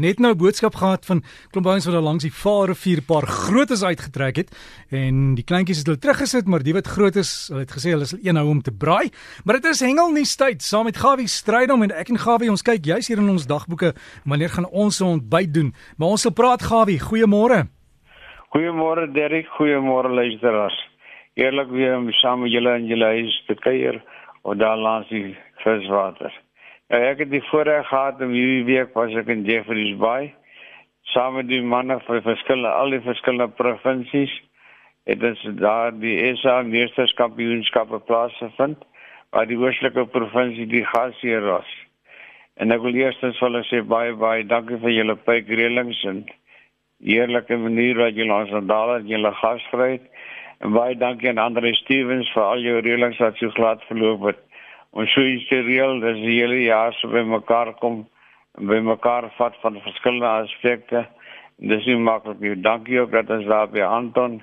Net 0.00 0.20
nou 0.22 0.30
boodskap 0.32 0.78
gehad 0.80 1.04
van 1.04 1.18
klomp 1.52 1.66
ouens 1.68 1.84
wat 1.84 1.92
daar 1.92 2.06
langs 2.06 2.24
die 2.24 2.32
Vaalrivier 2.32 3.02
'n 3.02 3.04
paar 3.04 3.26
grootes 3.28 3.82
uitgetrek 3.84 4.36
het 4.36 4.50
en 4.90 5.34
die 5.34 5.44
kleintjies 5.44 5.78
het 5.78 5.86
hulle 5.86 5.98
teruggesit, 5.98 6.46
maar 6.48 6.62
die 6.62 6.72
wat 6.72 6.86
groot 6.86 7.16
is, 7.16 7.48
hulle 7.48 7.60
het 7.60 7.74
gesê 7.76 7.92
hulle 7.92 8.06
sal 8.06 8.18
een 8.22 8.36
hou 8.36 8.48
om 8.48 8.62
te 8.62 8.72
braai. 8.72 9.10
Maar 9.44 9.60
dit 9.60 9.64
is 9.64 9.80
hengel 9.80 10.12
nie 10.12 10.24
tyd 10.24 10.62
saam 10.62 10.84
met 10.84 10.96
Gawie 10.96 11.28
Strydom 11.28 11.82
en 11.82 11.90
ek 11.92 12.08
en 12.08 12.18
Gawie 12.18 12.50
ons 12.50 12.62
kyk 12.62 12.84
juis 12.84 13.08
hier 13.08 13.18
in 13.18 13.28
ons 13.28 13.46
dagboeke 13.46 13.92
wanneer 14.24 14.48
gaan 14.48 14.68
ons 14.72 14.96
se 14.96 15.04
ontbyt 15.04 15.54
doen. 15.54 15.74
Maar 15.98 16.08
ons 16.08 16.22
sal 16.22 16.32
praat 16.32 16.62
Gawie, 16.62 16.98
goeiemôre. 16.98 17.68
Goeiemôre 18.54 19.12
Derek, 19.12 19.46
goeiemôre 19.58 20.08
luisteraars. 20.08 20.78
Eerlik 21.34 21.68
weer 21.68 21.96
om 21.96 22.10
saam 22.12 22.40
met 22.40 22.50
julle 22.50 22.74
in 22.78 22.86
julle 22.86 23.04
huis 23.04 23.44
te 23.46 23.54
kuier 23.54 24.02
of 24.42 24.56
daar 24.56 24.76
langs 24.76 25.08
die 25.08 25.36
viswater. 25.62 26.32
Ja, 26.90 26.98
ek 27.06 27.20
het 27.22 27.28
die 27.30 27.44
voorreg 27.46 27.84
gehad 27.86 28.18
om 28.18 28.32
hierdie 28.34 28.64
week 28.66 28.96
was 28.98 29.12
ek 29.14 29.28
in 29.30 29.44
Jeffreys 29.46 29.92
Bay 30.00 30.32
saam 31.12 31.36
met 31.38 31.46
die 31.46 31.60
manne 31.62 32.00
van 32.02 32.18
verskillende 32.24 32.72
al 32.74 32.90
die 32.90 32.98
verskillende 33.04 33.46
provinsies. 33.60 34.32
Dit 35.06 35.22
is 35.28 35.44
daar 35.60 35.94
die 35.94 36.16
SA 36.40 36.56
meesterskampioenskappe 36.66 38.00
plaasgevind 38.08 38.82
waar 39.30 39.46
die 39.46 39.60
oostelike 39.60 40.08
provinsie 40.16 40.66
die 40.66 40.82
gasheer 40.88 41.46
was. 41.46 41.70
En 42.58 42.74
ek 42.74 42.82
wil 42.82 42.98
eerstens 42.98 43.38
hulle 43.38 43.62
sê 43.70 43.84
baie 43.94 44.18
baie 44.18 44.42
dankie 44.50 44.82
vir 44.82 44.96
julle 44.96 45.18
pykrelings 45.30 46.02
en 46.10 46.24
eerlike 47.06 47.62
manier 47.68 48.02
wat 48.02 48.18
julle 48.18 48.42
ons 48.42 48.58
aandaal 48.64 48.96
het, 48.96 49.10
julle 49.14 49.36
gasvryheid. 49.44 50.10
En 50.58 50.74
baie 50.74 50.98
dankie 50.98 51.30
aan 51.30 51.44
Andre 51.46 51.70
Stevens 51.84 52.34
vir 52.34 52.48
al 52.50 52.66
jou 52.66 52.78
reëlings 52.82 53.22
wat 53.22 53.38
so 53.38 53.54
glad 53.54 53.86
verloop 53.86 54.32
het 54.32 54.46
ons 54.90 55.12
so 55.14 55.22
iets 55.22 55.50
reël 55.50 56.00
dat 56.02 56.18
die 56.18 56.38
hele 56.40 56.62
jaar 56.64 56.94
so 56.98 57.10
by 57.12 57.22
mekaar 57.26 57.74
kom 57.80 58.02
en 58.58 58.66
by 58.66 58.80
mekaar 58.82 59.30
vat 59.36 59.56
van 59.62 59.78
verskillende 59.84 60.30
aspekte. 60.44 61.04
Dis 61.60 61.86
nie 61.86 61.98
maklik 62.00 62.40
nie. 62.40 62.56
Dankie 62.56 63.00
ook 63.00 63.12
dat 63.12 63.30
ons 63.30 63.46
daar 63.46 63.68
by 63.70 63.84
Anton 63.84 64.40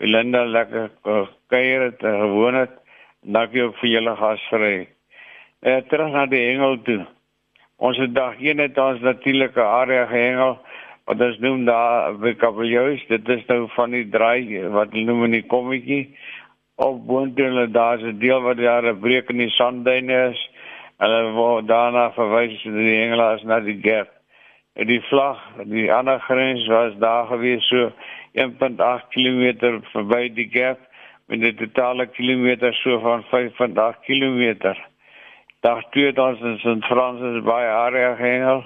Belinda 0.00 0.44
lekker 0.46 0.90
kuier 1.52 1.82
het 1.90 2.00
gewoon 2.00 2.54
het. 2.54 2.76
Dankie 3.20 3.62
ook 3.66 3.76
vir 3.82 3.90
julle 3.90 4.16
gasvry. 4.16 4.88
Eh 5.60 5.82
terug 5.88 6.12
na 6.12 6.26
die 6.26 6.40
hengel 6.40 6.78
toe. 6.82 7.02
Ons 7.76 7.98
het 8.00 8.14
dag 8.14 8.38
een 8.40 8.58
het 8.58 8.78
ons 8.78 9.00
natuurlike 9.00 9.60
area 9.60 10.06
gehengel 10.06 10.56
wat 11.04 11.20
ons 11.20 11.38
noem 11.38 11.64
daar 11.64 12.14
by 12.16 12.32
Kabeljous. 12.38 13.04
Dit 13.08 13.28
is 13.28 13.44
nou 13.48 13.66
van 13.74 13.90
die 13.90 14.06
draai 14.08 14.68
wat 14.72 14.94
hulle 14.94 15.04
noem 15.04 15.26
in 15.28 15.36
die 15.36 15.46
kommetjie 15.46 16.04
op 16.80 17.06
boontoe 17.06 17.68
daar's 17.70 18.02
'n 18.02 18.18
deel 18.18 18.40
wat 18.42 18.56
daar 18.56 18.84
'n 18.84 19.00
breek 19.00 19.28
in 19.28 19.36
die 19.36 19.50
sandduine 19.50 20.30
is. 20.30 20.50
Hulle 20.98 21.30
word 21.32 21.68
daarna 21.68 22.12
verwys 22.12 22.64
na 22.64 22.72
die 22.72 23.02
Engelaars 23.04 23.42
na 23.42 23.60
die 23.60 23.80
gap. 23.82 24.08
Die 24.74 25.00
vlag, 25.00 25.38
die 25.64 25.92
ander 25.92 26.20
grens 26.20 26.66
was 26.66 26.96
daar 26.98 27.26
gewees 27.26 27.68
so 27.68 27.92
1.8 28.32 29.08
km 29.08 29.80
verby 29.92 30.32
die 30.34 30.48
gap 30.52 30.78
met 31.26 31.40
'n 31.40 31.54
totale 31.54 32.06
kilometer 32.06 32.74
so 32.74 32.98
van 32.98 33.24
5.8 33.24 34.00
km. 34.00 34.74
Dag 35.60 35.84
2000 35.90 36.64
in 36.64 36.82
Fransis 36.82 37.42
by 37.42 37.62
area 37.86 38.14
gehengel 38.14 38.64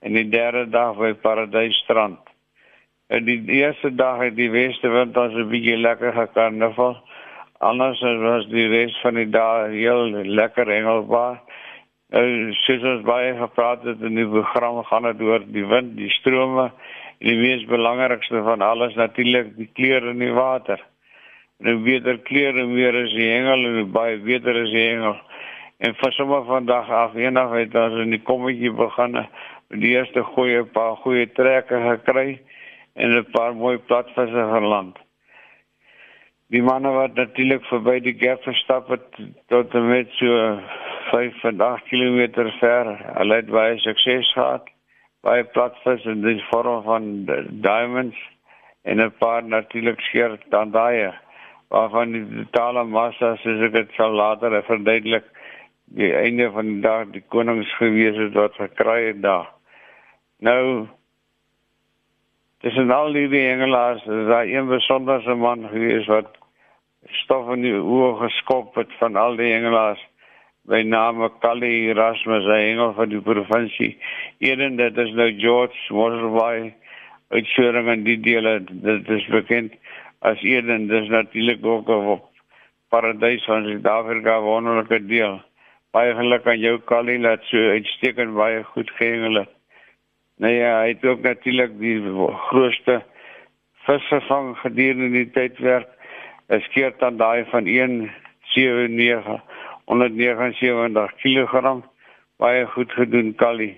en 0.00 0.12
die 0.12 0.28
derde 0.28 0.68
dag 0.68 0.96
by 0.96 1.12
Paradysstrand. 1.14 2.18
En 3.06 3.24
die 3.24 3.44
eerste 3.44 3.94
dag 3.94 4.18
het 4.18 4.36
die 4.36 4.50
weste 4.50 4.88
wind 4.88 5.16
ons 5.16 5.34
'n 5.34 5.48
bietjie 5.48 5.76
lekker 5.76 6.12
gekarnaval. 6.12 6.96
Anders 7.58 8.00
was 8.00 8.44
die 8.52 8.68
res 8.70 8.94
van 9.02 9.16
die 9.18 9.30
dag 9.34 9.72
heel 9.72 10.12
lekker 10.38 10.68
engelbaar. 10.70 11.40
Nou 12.14 12.52
soos 12.54 12.84
ons 12.86 13.00
baie 13.06 13.32
gepraat 13.34 13.82
het 13.82 14.04
in 14.06 14.14
die 14.14 14.26
program 14.30 14.78
gaan 14.86 15.08
dit 15.10 15.24
oor 15.26 15.42
die 15.42 15.64
wind, 15.66 15.96
die 15.98 16.10
strome 16.20 16.68
en 16.68 17.26
die 17.26 17.34
mees 17.40 17.64
belangrikste 17.66 18.44
van 18.46 18.62
alles 18.62 18.94
natuurlik 18.94 19.50
die 19.56 19.66
kleure 19.74 20.14
in 20.14 20.22
die 20.22 20.36
water. 20.36 20.78
Nou 21.58 21.74
beter 21.82 22.20
kleure 22.30 22.68
meer 22.70 22.94
as 23.02 23.16
die 23.18 23.26
hengel 23.26 23.66
en 23.72 23.90
baie 23.90 24.22
beter 24.22 24.62
as 24.62 24.70
die 24.70 24.86
hengel. 24.92 25.18
En 25.82 25.98
vir 25.98 26.14
sommer 26.14 26.46
vandag 26.46 26.94
af 27.00 27.18
eendag 27.18 27.56
het 27.58 27.74
ons 27.74 27.98
in 28.04 28.14
die 28.14 28.22
kommetjie 28.22 28.70
begin 28.70 29.18
die 29.74 29.96
eerste 29.96 30.22
goeie 30.30 30.62
paar 30.78 30.94
goeie 31.02 31.26
trekke 31.34 31.82
gekry 31.90 32.38
en 32.94 33.18
'n 33.18 33.26
paar 33.34 33.54
mooi 33.54 33.78
platvisse 33.78 34.46
geland 34.54 35.07
die 36.48 36.62
manne 36.62 36.90
wat 36.94 37.14
natuurlik 37.14 37.64
verby 37.68 37.98
die 38.00 38.16
gap 38.16 38.42
gestap 38.42 38.88
het 38.88 39.20
tot 39.52 39.74
en 39.76 39.88
met 39.88 40.08
so 40.16 40.58
5 41.10 41.44
en 41.50 41.60
8 41.60 41.88
km 41.90 42.48
ver. 42.60 42.92
Hulle 43.18 43.34
het 43.34 43.50
baie 43.52 43.78
sukses 43.78 44.32
gehad. 44.32 44.68
Baie 45.22 45.44
platvis 45.44 46.04
in 46.04 46.22
die 46.24 46.40
vorm 46.50 46.82
van 46.86 47.08
diamonds 47.50 48.16
en 48.82 49.00
'n 49.00 49.12
paar 49.18 49.44
natuurlik 49.44 50.00
skeer 50.00 50.38
dan 50.48 50.70
daai 50.70 51.12
waarvan 51.68 52.12
die 52.12 52.24
totale 52.36 52.84
massa 52.84 53.36
soos 53.36 53.60
ek 53.66 53.72
dit 53.72 53.90
sal 53.96 54.10
later 54.10 54.62
verduidelik 54.62 55.24
die 55.84 56.12
einde 56.12 56.50
van 56.50 56.66
die 56.66 56.80
dag 56.80 57.10
die 57.12 57.24
konings 57.28 57.76
gewees 57.76 58.16
het 58.16 58.34
wat 58.34 58.54
gekry 58.54 59.06
het 59.06 59.22
daar. 59.22 59.48
Nou 60.38 60.88
Dis 62.60 62.74
'n 62.74 62.90
al 62.90 63.12
die 63.12 63.46
engelaars, 63.48 64.02
daai 64.04 64.54
een 64.54 64.66
besonderse 64.66 65.34
man 65.34 65.68
gewees 65.70 66.06
wat 66.06 66.38
stof 67.22 67.52
in 67.54 67.62
die 67.62 67.74
oë 67.74 68.16
geskop 68.22 68.74
het 68.74 68.92
van 68.98 69.16
al 69.16 69.36
die 69.38 69.52
engelaars 69.54 70.00
by 70.68 70.80
name 70.82 71.28
Kali 71.40 71.70
Erasmus 71.90 72.48
hy 72.50 72.58
engel 72.72 72.94
van 72.96 73.12
die 73.12 73.20
provinsie 73.22 73.92
een 74.44 74.76
dit 74.80 74.98
is 75.04 75.12
nou 75.20 75.28
George 75.38 75.94
Wasserby 75.94 76.72
uitsering 77.36 77.90
in 77.92 78.02
die 78.08 78.18
dele 78.26 78.54
dit 78.68 79.08
is 79.18 79.28
bekend 79.34 79.76
as 80.30 80.42
een 80.42 80.88
dis 80.90 81.08
natuurlik 81.14 81.64
ook 81.64 81.88
op 81.88 82.26
paradys 82.88 83.44
van 83.44 83.68
Suid-Afrika 83.68 84.40
wonderlike 84.40 84.98
deel. 85.06 85.38
Baie 85.92 86.14
geluk 86.14 86.46
aan 86.46 86.58
jou 86.58 86.80
Kali 86.90 87.20
dat 87.22 87.46
so 87.52 87.70
uitstekend 87.76 88.34
baie 88.34 88.64
goed 88.74 88.90
gehengel 88.98 89.44
het 89.44 89.57
nou 90.38 90.52
ja 90.52 90.80
hy 90.82 90.88
het 90.94 91.04
ook 91.04 91.22
natuurlik 91.22 91.78
die 91.78 92.00
grootste 92.48 93.02
visvang 93.86 94.56
gedurende 94.62 95.10
die 95.16 95.30
tydwerk 95.34 95.88
is 96.48 96.68
keer 96.74 96.92
dan 96.98 97.16
daai 97.16 97.44
van 97.50 97.64
179 97.66 99.40
179 99.88 101.14
kg 101.22 101.82
baie 102.38 102.66
goed 102.66 102.92
gedoen 102.92 103.34
Kali. 103.34 103.70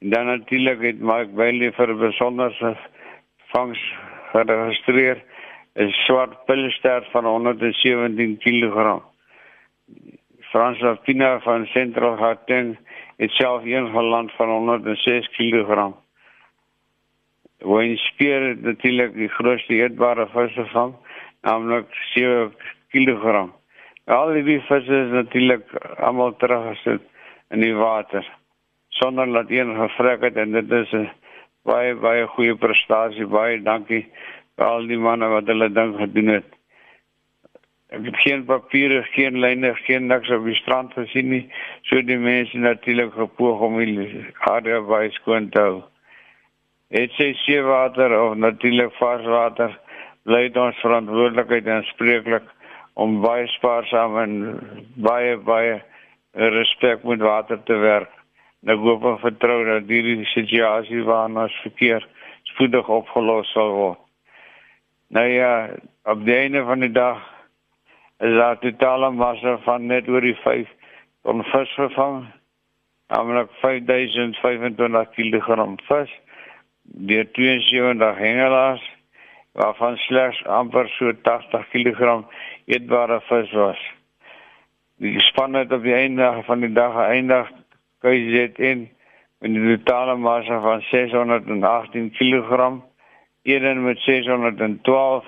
En 0.00 0.10
dan 0.10 0.26
natuurlik 0.26 0.80
het 0.82 1.00
Mark 1.00 1.34
Bailey 1.34 1.72
vir 1.72 1.88
'n 1.88 1.98
besonderse 1.98 2.76
vangs 3.52 3.80
geregistreer 4.32 5.22
'n 5.76 5.90
swart 6.06 6.44
pilster 6.46 7.08
van 7.12 7.24
117 7.24 8.38
kg 8.38 9.02
Frans 10.50 10.82
Alpina 10.82 11.40
van 11.40 11.66
Central 11.66 12.16
Gauteng 12.16 12.78
het 13.16 13.30
self 13.30 13.64
een 13.64 13.90
geland 13.90 14.32
van 14.32 14.48
106 14.48 15.28
kg 15.36 15.94
Wyn 17.64 17.96
speer 17.96 18.56
natuurlik 18.60 19.14
die 19.16 19.28
grootste 19.28 19.74
eetbare 19.78 20.26
visse 20.34 20.66
vang 20.72 20.92
naamlik 21.46 21.86
7 22.12 22.52
kg. 22.92 23.44
Al 24.04 24.32
die 24.36 24.44
visse 24.44 24.96
is 24.96 25.12
natuurlik 25.12 25.70
almal 25.96 26.34
teruggesit 26.36 27.04
in 27.54 27.64
die 27.64 27.74
water 27.76 28.26
sonder 28.94 29.32
dat 29.32 29.50
een 29.50 29.72
gevrek 29.74 30.28
het 30.28 30.36
en 30.36 30.52
dit 30.52 30.70
is 30.70 30.92
'n 30.92 31.08
baie 31.64 31.94
baie 31.94 32.26
goeie 32.26 32.54
prestasie. 32.54 33.26
Baie 33.26 33.62
dankie 33.62 34.06
vir 34.56 34.66
al 34.66 34.86
die 34.86 34.98
manne 34.98 35.28
wat 35.28 35.46
hulle 35.46 35.72
ding 35.72 35.96
gedoen 35.96 36.28
het. 36.28 36.48
Ek 37.94 38.08
het 38.08 38.16
geen 38.24 38.42
papiere, 38.44 39.02
geen 39.14 39.38
lyne, 39.38 39.70
geen 39.86 40.08
niks 40.10 40.30
op 40.34 40.44
die 40.48 40.56
strand 40.58 40.92
gesien 40.98 41.28
nie. 41.30 41.44
So 41.86 42.02
die 42.02 42.18
mense 42.18 42.58
natuurlik 42.58 43.12
gepoog 43.14 43.60
om 43.62 43.76
die 43.78 44.24
area 44.50 44.80
baie 44.82 45.12
skoon 45.14 45.46
te 45.54 45.60
hou. 45.62 45.76
Het 46.90 47.12
sy 47.14 47.28
seewater 47.44 48.10
of 48.18 48.34
natuurlik 48.34 48.96
varswater 48.98 49.76
bly 50.26 50.40
dit 50.48 50.58
ons 50.58 50.80
verantwoordelikheid 50.82 51.68
en 51.70 51.86
spreeklik 51.92 52.48
om 52.98 53.20
baie 53.22 53.46
spaarsaam 53.52 54.18
en 54.22 54.34
baie 55.06 55.36
baie 55.46 55.76
respek 56.34 57.04
met 57.06 57.22
water 57.22 57.60
te 57.68 57.76
werk. 57.78 58.10
Nou 58.66 58.78
hoop 58.82 59.06
en 59.06 59.20
vertrou 59.22 59.60
dat 59.68 59.86
hierdie 59.90 60.24
situasie 60.32 61.04
waarna 61.06 61.46
ons 61.46 61.60
verkeer 61.62 62.08
spoedig 62.54 62.90
opgelos 62.90 63.52
sal 63.54 63.70
word. 63.76 64.02
Nou 65.14 65.26
ja, 65.30 65.54
op 66.10 66.24
die 66.26 66.34
einde 66.34 66.64
van 66.66 66.82
die 66.82 66.90
dag 66.90 67.22
is 68.18 68.34
daar 68.36 68.58
totale 68.58 69.10
massa 69.10 69.58
van 69.58 69.86
net 69.86 70.08
oor 70.08 70.20
die 70.20 70.36
5 70.42 70.68
ton 71.22 71.42
vis 71.44 71.74
gevang. 71.74 72.24
Naamlik 73.08 73.50
5025 73.60 75.10
kg 75.16 75.66
vis. 75.88 76.12
Die 76.82 77.24
72 77.30 78.18
hengelaars 78.18 78.84
waarvan 79.52 79.96
slegs 79.96 80.44
amper 80.46 80.88
so 80.88 81.12
80 81.22 81.68
kg 81.72 82.24
eetbare 82.66 83.20
vis 83.28 83.52
was. 83.52 83.82
Die 84.98 85.20
span 85.20 85.54
het 85.54 85.72
op 85.72 85.82
die 85.82 85.94
einde 85.94 86.42
van 86.46 86.60
die 86.60 86.72
dag 86.72 86.92
geëindig 86.94 87.50
KZN 88.02 88.88
met 89.38 89.50
'n 89.50 89.76
totale 89.76 90.16
massa 90.16 90.60
van 90.60 90.80
618 90.80 92.10
kg, 92.10 92.72
Eden 93.42 93.84
met 93.84 93.98
612 93.98 95.24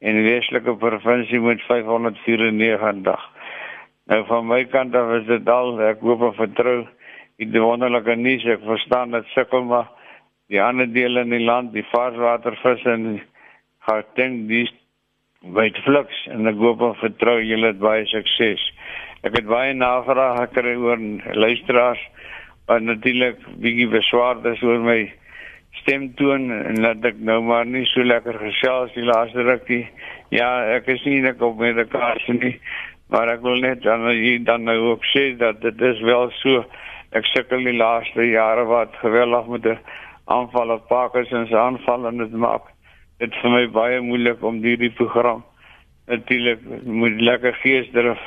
en 0.00 0.22
Weselike 0.24 0.76
provinsie 0.80 1.40
met 1.40 1.62
594. 1.68 3.28
Nou 4.10 4.24
van 4.26 4.46
my 4.48 4.64
kant 4.72 4.94
af 4.96 5.12
is 5.20 5.26
dit 5.28 5.48
al 5.48 5.76
ek 5.84 6.00
hoop 6.04 6.24
en 6.30 6.36
vertrou 6.38 6.76
die 7.40 7.62
wonderlike 7.62 8.16
nuus 8.16 8.44
ek 8.48 8.64
verstaan 8.64 9.12
dat 9.16 9.28
sukkel 9.34 9.64
maar 9.68 9.90
die 10.52 10.60
ander 10.62 10.88
dele 10.90 11.24
in 11.24 11.34
die 11.36 11.44
land 11.44 11.72
die 11.76 11.86
varswatervis 11.92 12.84
en 12.88 13.06
dink 14.16 14.48
die 14.48 14.66
wyd 15.56 15.76
fliks 15.84 16.24
en 16.32 16.48
ek 16.48 16.58
hoop 16.60 16.82
en 16.84 16.98
vertrou 17.00 17.38
julle 17.40 17.72
het 17.72 17.80
baie 17.80 18.04
sukses. 18.08 18.64
Ek 19.24 19.36
het 19.36 19.48
baie 19.48 19.76
navrae 19.76 20.36
gekry 20.40 20.74
oor 20.80 21.00
luisteraars 21.36 22.02
wat 22.68 22.84
natuurlik 22.86 23.40
bietjie 23.60 23.88
beswaar 23.92 24.40
is 24.52 24.62
oor 24.62 24.80
my 24.84 25.00
stemtoon 25.70 26.50
en 26.50 26.82
dat 26.82 27.04
ek 27.12 27.20
nou 27.24 27.40
maar 27.42 27.66
nie 27.66 27.84
so 27.92 28.04
lekker 28.04 28.38
gesels 28.38 28.92
die 28.94 29.06
laaste 29.06 29.42
rukkie. 29.46 29.84
Ja, 30.34 30.50
ek 30.76 30.90
is 30.92 31.04
nie 31.04 31.20
net 31.24 31.42
op 31.42 31.58
medikasie 31.58 32.36
nie, 32.38 32.56
maar 33.10 33.30
ek 33.32 33.42
wil 33.46 33.60
net 33.62 33.82
dan 33.82 34.06
hier 34.10 34.42
dan 34.44 34.64
nou 34.68 34.78
ook 34.92 35.06
sê 35.14 35.30
dat 35.38 35.60
dit 35.62 35.80
is 35.82 36.00
wel 36.06 36.30
so 36.42 36.64
ek 37.16 37.26
sukkel 37.32 37.64
die 37.66 37.74
laaste 37.74 38.26
jare 38.30 38.64
wat 38.70 38.94
geweldig 39.02 39.46
met 39.50 39.66
'n 39.66 39.78
aanval 40.24 40.70
op 40.70 40.86
Parkinsons 40.88 41.52
aanval 41.52 42.06
en 42.06 42.18
dit 42.18 42.32
maak 42.32 42.70
dit 43.18 43.34
vir 43.42 43.50
my 43.50 43.66
baie 43.66 44.00
moeilik 44.00 44.42
om 44.42 44.62
hierdie 44.62 44.94
program 45.00 45.42
natuurlik 46.06 46.60
moet 46.84 47.20
lekker 47.20 47.54
geesdrif 47.62 48.22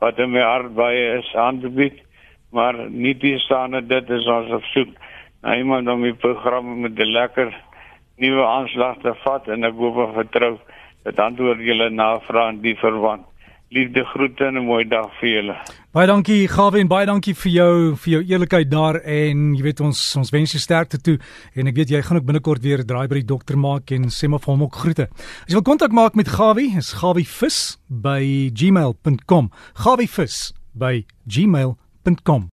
wat 0.00 0.18
in 0.18 0.30
my 0.30 0.44
hart 0.44 0.74
baie 0.74 1.18
is 1.18 1.34
aan 1.34 1.60
te 1.60 1.68
bied 1.68 1.96
maar 2.52 2.76
nie 2.90 3.14
die 3.14 3.38
staan 3.38 3.76
dit 3.88 4.10
is 4.10 4.26
ons 4.26 4.52
op 4.58 4.64
soek 4.74 4.92
iemand 5.42 5.88
om 5.88 6.02
die 6.02 6.14
program 6.14 6.80
met 6.80 6.98
'n 6.98 7.12
lekker 7.12 7.54
nuwe 8.16 8.44
aanslag 8.46 8.98
te 9.02 9.14
vat 9.24 9.48
en 9.48 9.64
ek 9.64 9.74
hoop 9.74 9.96
en 10.08 10.14
vertrou 10.14 10.58
dat 11.04 11.18
antwoord 11.18 11.60
julle 11.64 11.90
navraag 11.90 12.54
in 12.56 12.62
die 12.62 12.76
verband. 12.76 13.26
Liefde 13.70 14.04
groete 14.04 14.44
en 14.44 14.56
'n 14.56 14.64
mooi 14.64 14.84
dag 14.88 15.10
vir 15.20 15.28
julle. 15.28 15.56
Baie 15.92 16.06
dankie 16.06 16.48
Gawie 16.48 16.80
en 16.80 16.88
baie 16.88 17.06
dankie 17.06 17.34
vir 17.34 17.52
jou 17.52 17.96
vir 17.96 18.12
jou 18.12 18.22
eerlikheid 18.22 18.70
daar 18.70 18.96
en 19.04 19.54
jy 19.54 19.62
weet 19.62 19.80
ons 19.80 20.16
ons 20.16 20.30
wens 20.30 20.52
jou 20.52 20.60
sterkte 20.60 20.98
toe 20.98 21.18
en 21.54 21.66
ek 21.66 21.76
weet 21.76 21.90
jy 21.90 22.02
gaan 22.02 22.16
ook 22.16 22.26
binnekort 22.26 22.62
weer 22.62 22.84
draai 22.84 23.08
by 23.08 23.20
die 23.20 23.32
dokter 23.34 23.56
maak 23.56 23.90
en 23.90 24.08
sê 24.08 24.28
maar 24.28 24.40
vir 24.40 24.54
hom 24.54 24.62
ook 24.62 24.74
groete. 24.74 25.08
As 25.44 25.48
jy 25.48 25.54
wil 25.54 25.62
kontak 25.62 25.92
maak 25.92 26.14
met 26.14 26.28
Gawie, 26.28 26.76
is 26.76 26.92
gawievis 26.92 27.78
by 27.88 28.50
gmail.com. 28.54 29.50
gawievis 29.74 30.52
by 30.74 31.04
gmail.com 31.26 32.46